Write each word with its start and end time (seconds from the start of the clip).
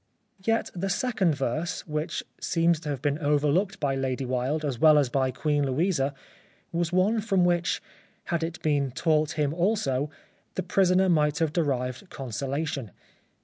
Yet 0.43 0.71
the 0.73 0.89
second 0.89 1.35
verse, 1.35 1.85
which 1.85 2.23
seems 2.39 2.79
to 2.79 2.89
have 2.89 3.03
been 3.03 3.19
overlooked 3.19 3.79
by 3.79 3.95
Lady 3.95 4.25
Wilde 4.25 4.65
as 4.65 4.79
well 4.79 4.97
as 4.97 5.09
by 5.09 5.29
Queen 5.29 5.63
Louisa, 5.63 6.15
was 6.71 6.91
one 6.91 7.21
from 7.21 7.45
which, 7.45 7.83
had 8.23 8.41
it 8.43 8.59
been 8.63 8.89
taught 8.89 9.33
him 9.33 9.53
also, 9.53 10.09
the 10.55 10.63
prisoner 10.63 11.07
might 11.07 11.37
have 11.37 11.53
derived 11.53 12.09
consolation. 12.09 12.89